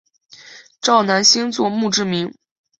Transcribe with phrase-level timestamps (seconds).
[0.81, 2.33] 赵南星作墓志铭。